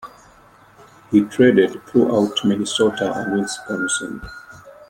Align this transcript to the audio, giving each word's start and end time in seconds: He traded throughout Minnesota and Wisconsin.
He 1.11 1.21
traded 1.25 1.79
throughout 1.85 2.43
Minnesota 2.43 3.13
and 3.19 3.39
Wisconsin. 3.39 4.19